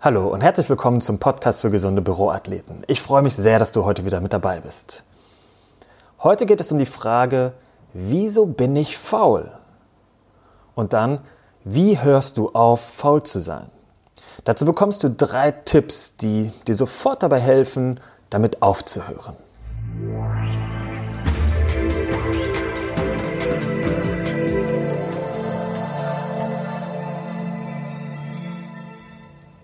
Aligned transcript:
Hallo 0.00 0.28
und 0.28 0.42
herzlich 0.42 0.70
willkommen 0.70 1.00
zum 1.00 1.18
Podcast 1.18 1.60
für 1.60 1.70
gesunde 1.70 2.00
Büroathleten. 2.00 2.84
Ich 2.86 3.02
freue 3.02 3.22
mich 3.22 3.34
sehr, 3.34 3.58
dass 3.58 3.72
du 3.72 3.84
heute 3.84 4.06
wieder 4.06 4.20
mit 4.20 4.32
dabei 4.32 4.60
bist. 4.60 5.02
Heute 6.22 6.46
geht 6.46 6.60
es 6.60 6.70
um 6.70 6.78
die 6.78 6.86
Frage, 6.86 7.52
wieso 7.94 8.46
bin 8.46 8.76
ich 8.76 8.96
faul? 8.96 9.50
Und 10.76 10.92
dann, 10.92 11.18
wie 11.64 12.00
hörst 12.00 12.36
du 12.36 12.50
auf, 12.50 12.80
faul 12.80 13.24
zu 13.24 13.40
sein? 13.40 13.72
Dazu 14.44 14.64
bekommst 14.64 15.02
du 15.02 15.10
drei 15.10 15.50
Tipps, 15.50 16.16
die 16.16 16.52
dir 16.68 16.76
sofort 16.76 17.24
dabei 17.24 17.40
helfen, 17.40 17.98
damit 18.30 18.62
aufzuhören. 18.62 19.34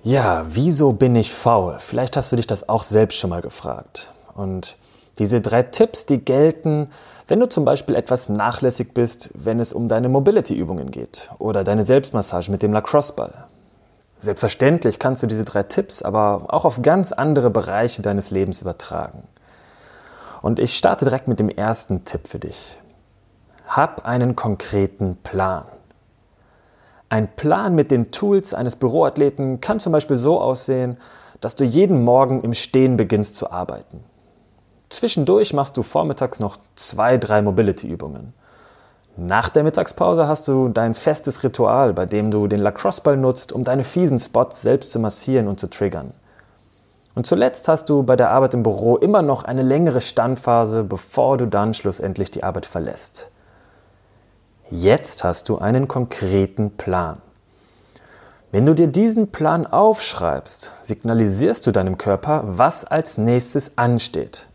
Ja, 0.04 0.44
wieso 0.48 0.92
bin 0.92 1.16
ich 1.16 1.32
faul? 1.32 1.78
Vielleicht 1.80 2.18
hast 2.18 2.30
du 2.30 2.36
dich 2.36 2.46
das 2.46 2.68
auch 2.68 2.82
selbst 2.82 3.16
schon 3.16 3.30
mal 3.30 3.40
gefragt. 3.40 4.10
Und 4.34 4.76
diese 5.18 5.40
drei 5.40 5.62
Tipps, 5.62 6.04
die 6.04 6.18
gelten, 6.18 6.90
wenn 7.26 7.40
du 7.40 7.48
zum 7.48 7.64
Beispiel 7.64 7.94
etwas 7.94 8.28
nachlässig 8.28 8.92
bist, 8.92 9.30
wenn 9.32 9.60
es 9.60 9.72
um 9.72 9.88
deine 9.88 10.10
Mobility-Übungen 10.10 10.90
geht 10.90 11.30
oder 11.38 11.64
deine 11.64 11.84
Selbstmassage 11.84 12.50
mit 12.50 12.62
dem 12.62 12.74
Lacrosse-Ball. 12.74 13.46
Selbstverständlich 14.18 14.98
kannst 14.98 15.22
du 15.22 15.26
diese 15.26 15.46
drei 15.46 15.62
Tipps 15.62 16.02
aber 16.02 16.48
auch 16.48 16.66
auf 16.66 16.82
ganz 16.82 17.12
andere 17.12 17.48
Bereiche 17.48 18.02
deines 18.02 18.30
Lebens 18.30 18.60
übertragen. 18.60 19.22
Und 20.42 20.58
ich 20.58 20.76
starte 20.76 21.06
direkt 21.06 21.28
mit 21.28 21.40
dem 21.40 21.48
ersten 21.48 22.04
Tipp 22.04 22.28
für 22.28 22.40
dich. 22.40 22.78
Hab 23.66 24.04
einen 24.04 24.36
konkreten 24.36 25.16
Plan. 25.22 25.64
Ein 27.08 27.28
Plan 27.36 27.74
mit 27.74 27.90
den 27.90 28.10
Tools 28.10 28.54
eines 28.54 28.76
Büroathleten 28.76 29.60
kann 29.60 29.80
zum 29.80 29.92
Beispiel 29.92 30.16
so 30.16 30.40
aussehen, 30.40 30.96
dass 31.40 31.56
du 31.56 31.64
jeden 31.64 32.02
Morgen 32.04 32.42
im 32.42 32.54
Stehen 32.54 32.96
beginnst 32.96 33.36
zu 33.36 33.50
arbeiten. 33.50 34.02
Zwischendurch 34.90 35.52
machst 35.52 35.76
du 35.76 35.82
vormittags 35.82 36.40
noch 36.40 36.56
zwei, 36.76 37.18
drei 37.18 37.42
Mobility-Übungen. 37.42 38.32
Nach 39.16 39.48
der 39.48 39.62
Mittagspause 39.62 40.26
hast 40.26 40.48
du 40.48 40.68
dein 40.68 40.94
festes 40.94 41.44
Ritual, 41.44 41.92
bei 41.92 42.06
dem 42.06 42.30
du 42.30 42.48
den 42.48 42.60
Lacrosse-Ball 42.60 43.16
nutzt, 43.16 43.52
um 43.52 43.62
deine 43.62 43.84
fiesen 43.84 44.18
Spots 44.18 44.62
selbst 44.62 44.90
zu 44.90 44.98
massieren 44.98 45.46
und 45.46 45.60
zu 45.60 45.68
triggern. 45.68 46.12
Und 47.14 47.26
zuletzt 47.26 47.68
hast 47.68 47.88
du 47.88 48.02
bei 48.02 48.16
der 48.16 48.30
Arbeit 48.30 48.54
im 48.54 48.64
Büro 48.64 48.96
immer 48.96 49.22
noch 49.22 49.44
eine 49.44 49.62
längere 49.62 50.00
Standphase, 50.00 50.82
bevor 50.82 51.36
du 51.36 51.46
dann 51.46 51.74
schlussendlich 51.74 52.32
die 52.32 52.42
Arbeit 52.42 52.66
verlässt. 52.66 53.30
Jetzt 54.70 55.24
hast 55.24 55.50
du 55.50 55.58
einen 55.58 55.88
konkreten 55.88 56.70
Plan. 56.70 57.20
Wenn 58.50 58.64
du 58.64 58.74
dir 58.74 58.86
diesen 58.86 59.30
Plan 59.30 59.66
aufschreibst, 59.66 60.70
signalisierst 60.80 61.66
du 61.66 61.70
deinem 61.70 61.98
Körper, 61.98 62.44
was 62.46 62.86
als 62.86 63.18
nächstes 63.18 63.76
ansteht. 63.76 64.46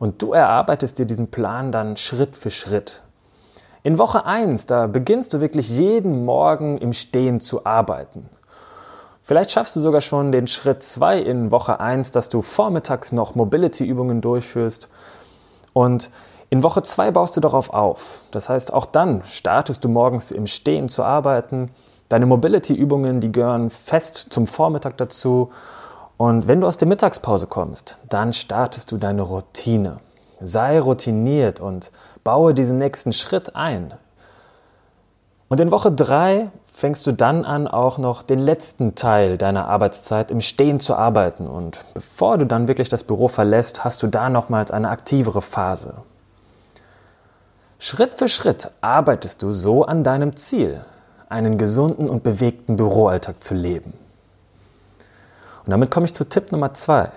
Und 0.00 0.22
du 0.22 0.32
erarbeitest 0.32 0.98
dir 0.98 1.06
diesen 1.06 1.30
Plan 1.30 1.70
dann 1.70 1.96
Schritt 1.96 2.34
für 2.34 2.50
Schritt. 2.50 3.02
In 3.84 3.96
Woche 3.98 4.24
1, 4.24 4.66
da 4.66 4.88
beginnst 4.88 5.32
du 5.32 5.40
wirklich 5.40 5.68
jeden 5.68 6.24
Morgen 6.24 6.76
im 6.78 6.92
Stehen 6.92 7.38
zu 7.38 7.64
arbeiten. 7.64 8.28
Vielleicht 9.22 9.52
schaffst 9.52 9.76
du 9.76 9.80
sogar 9.80 10.00
schon 10.00 10.32
den 10.32 10.48
Schritt 10.48 10.82
2 10.82 11.20
in 11.20 11.52
Woche 11.52 11.78
1, 11.78 12.10
dass 12.10 12.28
du 12.28 12.42
vormittags 12.42 13.12
noch 13.12 13.36
Mobility-Übungen 13.36 14.20
durchführst. 14.20 14.88
Und 15.72 16.10
in 16.56 16.62
Woche 16.62 16.82
2 16.82 17.10
baust 17.10 17.36
du 17.36 17.40
darauf 17.40 17.68
auf. 17.68 18.20
Das 18.30 18.48
heißt, 18.48 18.72
auch 18.72 18.86
dann 18.86 19.22
startest 19.24 19.84
du 19.84 19.90
morgens 19.90 20.30
im 20.30 20.46
Stehen 20.46 20.88
zu 20.88 21.02
arbeiten. 21.02 21.70
Deine 22.08 22.24
Mobility-Übungen, 22.24 23.20
die 23.20 23.30
gehören 23.30 23.68
fest 23.68 24.28
zum 24.30 24.46
Vormittag 24.46 24.96
dazu. 24.96 25.50
Und 26.16 26.48
wenn 26.48 26.62
du 26.62 26.66
aus 26.66 26.78
der 26.78 26.88
Mittagspause 26.88 27.46
kommst, 27.46 27.98
dann 28.08 28.32
startest 28.32 28.90
du 28.90 28.96
deine 28.96 29.20
Routine. 29.20 29.98
Sei 30.40 30.80
routiniert 30.80 31.60
und 31.60 31.92
baue 32.24 32.54
diesen 32.54 32.78
nächsten 32.78 33.12
Schritt 33.12 33.54
ein. 33.54 33.92
Und 35.48 35.60
in 35.60 35.70
Woche 35.70 35.92
3 35.92 36.48
fängst 36.64 37.06
du 37.06 37.12
dann 37.12 37.44
an, 37.44 37.68
auch 37.68 37.98
noch 37.98 38.22
den 38.22 38.38
letzten 38.38 38.94
Teil 38.94 39.36
deiner 39.36 39.68
Arbeitszeit 39.68 40.30
im 40.30 40.40
Stehen 40.40 40.80
zu 40.80 40.96
arbeiten. 40.96 41.48
Und 41.48 41.84
bevor 41.92 42.38
du 42.38 42.46
dann 42.46 42.66
wirklich 42.66 42.88
das 42.88 43.04
Büro 43.04 43.28
verlässt, 43.28 43.84
hast 43.84 44.02
du 44.02 44.06
da 44.06 44.30
nochmals 44.30 44.70
eine 44.70 44.88
aktivere 44.88 45.42
Phase. 45.42 45.96
Schritt 47.88 48.14
für 48.14 48.26
Schritt 48.26 48.72
arbeitest 48.80 49.42
du 49.42 49.52
so 49.52 49.84
an 49.84 50.02
deinem 50.02 50.34
Ziel, 50.34 50.84
einen 51.28 51.56
gesunden 51.56 52.10
und 52.10 52.24
bewegten 52.24 52.74
Büroalltag 52.74 53.44
zu 53.44 53.54
leben. 53.54 53.92
Und 55.64 55.70
damit 55.70 55.92
komme 55.92 56.06
ich 56.06 56.12
zu 56.12 56.28
Tipp 56.28 56.50
Nummer 56.50 56.74
zwei. 56.74 57.12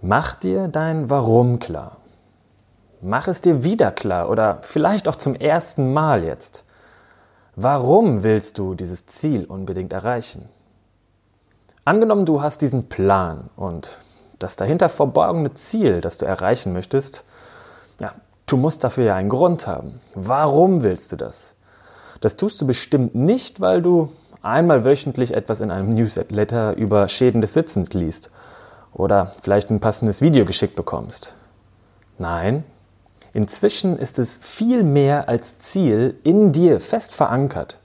Mach 0.00 0.36
dir 0.36 0.68
dein 0.68 1.10
Warum 1.10 1.58
klar. 1.58 1.96
Mach 3.00 3.26
es 3.26 3.40
dir 3.40 3.64
wieder 3.64 3.90
klar 3.90 4.30
oder 4.30 4.58
vielleicht 4.62 5.08
auch 5.08 5.16
zum 5.16 5.34
ersten 5.34 5.92
Mal 5.92 6.22
jetzt. 6.22 6.62
Warum 7.56 8.22
willst 8.22 8.58
du 8.58 8.76
dieses 8.76 9.06
Ziel 9.06 9.46
unbedingt 9.46 9.92
erreichen? 9.92 10.48
Angenommen, 11.84 12.24
du 12.24 12.40
hast 12.40 12.60
diesen 12.60 12.88
Plan 12.88 13.50
und 13.56 13.98
das 14.38 14.54
dahinter 14.54 14.88
verborgene 14.88 15.54
Ziel, 15.54 16.00
das 16.00 16.18
du 16.18 16.24
erreichen 16.24 16.72
möchtest, 16.72 17.24
ja, 17.98 18.12
du 18.52 18.56
musst 18.56 18.84
dafür 18.84 19.04
ja 19.04 19.16
einen 19.16 19.30
Grund 19.30 19.66
haben. 19.66 20.00
Warum 20.14 20.82
willst 20.82 21.10
du 21.12 21.16
das? 21.16 21.54
Das 22.20 22.36
tust 22.36 22.60
du 22.60 22.66
bestimmt 22.66 23.14
nicht, 23.14 23.60
weil 23.60 23.82
du 23.82 24.10
einmal 24.42 24.84
wöchentlich 24.84 25.34
etwas 25.34 25.60
in 25.60 25.70
einem 25.70 25.94
Newsletter 25.94 26.76
über 26.76 27.08
Schäden 27.08 27.40
des 27.40 27.54
Sitzens 27.54 27.92
liest 27.94 28.30
oder 28.92 29.32
vielleicht 29.42 29.70
ein 29.70 29.80
passendes 29.80 30.20
Video 30.20 30.44
geschickt 30.44 30.76
bekommst. 30.76 31.32
Nein, 32.18 32.64
inzwischen 33.32 33.98
ist 33.98 34.18
es 34.18 34.36
viel 34.36 34.82
mehr 34.82 35.28
als 35.28 35.58
Ziel 35.58 36.16
in 36.22 36.52
dir 36.52 36.80
fest 36.80 37.14
verankert, 37.14 37.78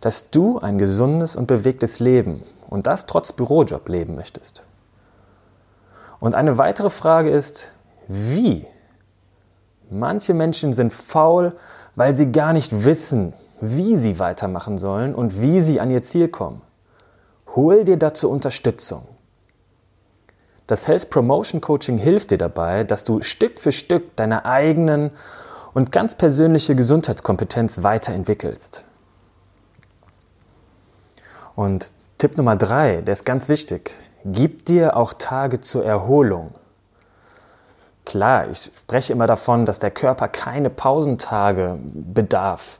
dass 0.00 0.30
du 0.30 0.58
ein 0.58 0.78
gesundes 0.78 1.34
und 1.34 1.46
bewegtes 1.46 1.98
Leben 1.98 2.42
und 2.68 2.86
das 2.86 3.06
trotz 3.06 3.32
Bürojob 3.32 3.88
leben 3.88 4.14
möchtest. 4.14 4.62
Und 6.20 6.34
eine 6.34 6.56
weitere 6.56 6.90
Frage 6.90 7.30
ist, 7.30 7.72
wie? 8.06 8.66
Manche 9.90 10.34
Menschen 10.34 10.72
sind 10.72 10.92
faul, 10.92 11.56
weil 11.94 12.14
sie 12.14 12.32
gar 12.32 12.52
nicht 12.52 12.84
wissen, 12.84 13.32
wie 13.60 13.96
sie 13.96 14.18
weitermachen 14.18 14.78
sollen 14.78 15.14
und 15.14 15.40
wie 15.40 15.60
sie 15.60 15.80
an 15.80 15.90
ihr 15.90 16.02
Ziel 16.02 16.28
kommen. 16.28 16.62
Hol 17.54 17.84
dir 17.84 17.96
dazu 17.96 18.30
Unterstützung. 18.30 19.06
Das 20.66 20.88
Health 20.88 21.10
Promotion 21.10 21.60
Coaching 21.60 21.98
hilft 21.98 22.30
dir 22.30 22.38
dabei, 22.38 22.84
dass 22.84 23.04
du 23.04 23.22
Stück 23.22 23.60
für 23.60 23.72
Stück 23.72 24.16
deine 24.16 24.44
eigenen 24.46 25.10
und 25.74 25.92
ganz 25.92 26.14
persönliche 26.14 26.74
Gesundheitskompetenz 26.74 27.82
weiterentwickelst. 27.82 28.82
Und 31.54 31.90
Tipp 32.18 32.36
Nummer 32.36 32.56
drei, 32.56 33.02
der 33.02 33.12
ist 33.12 33.26
ganz 33.26 33.48
wichtig. 33.48 33.92
Gib 34.24 34.64
dir 34.64 34.96
auch 34.96 35.12
Tage 35.12 35.60
zur 35.60 35.84
Erholung. 35.84 36.54
Klar, 38.04 38.50
ich 38.50 38.70
spreche 38.76 39.12
immer 39.12 39.26
davon, 39.26 39.64
dass 39.64 39.78
der 39.78 39.90
Körper 39.90 40.28
keine 40.28 40.70
Pausentage 40.70 41.78
bedarf, 41.82 42.78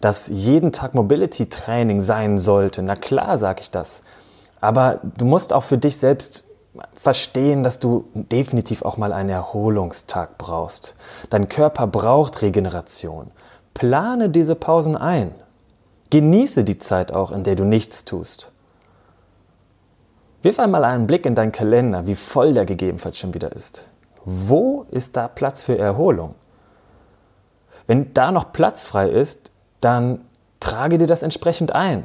dass 0.00 0.28
jeden 0.28 0.72
Tag 0.72 0.94
Mobility 0.94 1.48
Training 1.48 2.00
sein 2.00 2.38
sollte. 2.38 2.82
Na 2.82 2.94
klar, 2.94 3.38
sage 3.38 3.62
ich 3.62 3.70
das. 3.70 4.02
Aber 4.60 5.00
du 5.02 5.24
musst 5.24 5.52
auch 5.52 5.62
für 5.62 5.78
dich 5.78 5.96
selbst 5.96 6.44
verstehen, 6.94 7.62
dass 7.62 7.78
du 7.78 8.04
definitiv 8.14 8.82
auch 8.82 8.96
mal 8.96 9.12
einen 9.12 9.30
Erholungstag 9.30 10.38
brauchst. 10.38 10.94
Dein 11.30 11.48
Körper 11.48 11.86
braucht 11.86 12.42
Regeneration. 12.42 13.30
Plane 13.74 14.28
diese 14.28 14.54
Pausen 14.54 14.96
ein. 14.96 15.34
Genieße 16.10 16.64
die 16.64 16.78
Zeit 16.78 17.12
auch, 17.12 17.32
in 17.32 17.44
der 17.44 17.54
du 17.54 17.64
nichts 17.64 18.04
tust. 18.04 18.50
Wirf 20.42 20.58
einmal 20.58 20.84
einen 20.84 21.06
Blick 21.06 21.26
in 21.26 21.34
deinen 21.34 21.52
Kalender, 21.52 22.06
wie 22.06 22.14
voll 22.14 22.54
der 22.54 22.64
gegebenenfalls 22.64 23.18
schon 23.18 23.34
wieder 23.34 23.52
ist. 23.52 23.84
Wo 24.24 24.86
ist 24.90 25.16
da 25.16 25.28
Platz 25.28 25.62
für 25.62 25.78
Erholung? 25.78 26.34
Wenn 27.86 28.12
da 28.14 28.32
noch 28.32 28.52
Platz 28.52 28.86
frei 28.86 29.08
ist, 29.08 29.50
dann 29.80 30.24
trage 30.60 30.98
dir 30.98 31.06
das 31.06 31.22
entsprechend 31.22 31.74
ein. 31.74 32.04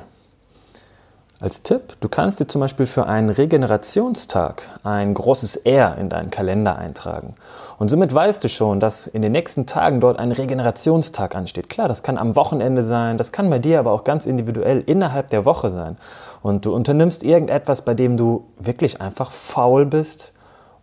Als 1.43 1.61
Tipp, 1.61 1.97
du 1.99 2.07
kannst 2.07 2.39
dir 2.39 2.47
zum 2.47 2.61
Beispiel 2.61 2.85
für 2.85 3.05
einen 3.05 3.29
Regenerationstag 3.29 4.61
ein 4.83 5.13
großes 5.13 5.57
R 5.57 5.97
in 5.97 6.07
deinen 6.07 6.29
Kalender 6.29 6.77
eintragen. 6.77 7.35
Und 7.77 7.89
somit 7.89 8.13
weißt 8.13 8.41
du 8.45 8.47
schon, 8.47 8.79
dass 8.79 9.07
in 9.07 9.21
den 9.21 9.33
nächsten 9.33 9.65
Tagen 9.65 9.99
dort 9.99 10.19
ein 10.19 10.31
Regenerationstag 10.31 11.35
ansteht. 11.35 11.67
Klar, 11.67 11.89
das 11.89 12.01
kann 12.01 12.17
am 12.17 12.37
Wochenende 12.37 12.81
sein, 12.81 13.17
das 13.17 13.33
kann 13.33 13.49
bei 13.49 13.59
dir 13.59 13.79
aber 13.79 13.91
auch 13.91 14.05
ganz 14.05 14.25
individuell 14.25 14.79
innerhalb 14.85 15.27
der 15.31 15.43
Woche 15.43 15.69
sein. 15.69 15.97
Und 16.41 16.63
du 16.63 16.73
unternimmst 16.73 17.23
irgendetwas, 17.23 17.81
bei 17.81 17.93
dem 17.93 18.15
du 18.15 18.45
wirklich 18.57 19.01
einfach 19.01 19.31
faul 19.31 19.85
bist 19.85 20.31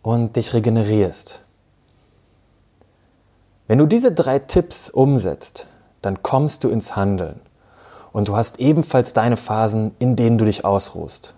und 0.03 0.37
dich 0.37 0.55
regenerierst. 0.55 1.43
Wenn 3.67 3.79
du 3.79 3.87
diese 3.87 4.13
drei 4.13 4.39
Tipps 4.39 4.89
umsetzt, 4.89 5.67
dann 6.03 6.23
kommst 6.23 6.65
du 6.65 6.71
ins 6.71 6.97
Handeln 6.97 7.41
und 8.13 8.29
du 8.29 8.37
hast 8.37 8.59
ebenfalls 8.59 9.13
deine 9.13 9.37
Phasen, 9.37 9.95
in 9.99 10.17
denen 10.17 10.39
du 10.39 10.45
dich 10.45 10.65
ausruhst. 10.65 11.35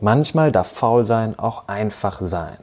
Manchmal 0.00 0.52
darf 0.52 0.70
faul 0.70 1.04
sein 1.04 1.38
auch 1.38 1.66
einfach 1.66 2.20
sein. 2.20 2.58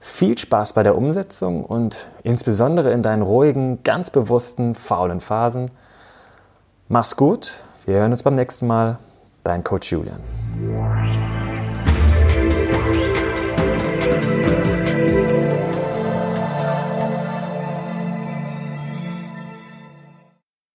Viel 0.00 0.38
Spaß 0.38 0.74
bei 0.74 0.82
der 0.82 0.96
Umsetzung 0.96 1.64
und 1.64 2.06
insbesondere 2.22 2.92
in 2.92 3.02
deinen 3.02 3.22
ruhigen, 3.22 3.82
ganz 3.82 4.10
bewussten, 4.10 4.74
faulen 4.74 5.20
Phasen. 5.20 5.70
Mach's 6.88 7.16
gut, 7.16 7.60
wir 7.86 7.96
hören 7.96 8.12
uns 8.12 8.22
beim 8.22 8.34
nächsten 8.34 8.66
Mal. 8.66 8.98
Dein 9.42 9.64
Coach 9.64 9.90
Julian. 9.90 10.20
Thank 14.20 14.66
you. 14.66 14.67